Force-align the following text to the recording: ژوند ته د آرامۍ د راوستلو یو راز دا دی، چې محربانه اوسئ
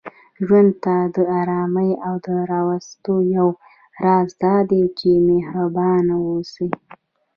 ژوند 0.45 0.71
ته 0.83 0.95
د 1.15 1.17
آرامۍ 1.39 1.89
د 2.25 2.27
راوستلو 2.51 3.15
یو 3.35 3.47
راز 4.03 4.29
دا 4.43 4.55
دی، 4.69 4.83
چې 4.99 5.09
محربانه 5.27 6.15
اوسئ 6.29 6.69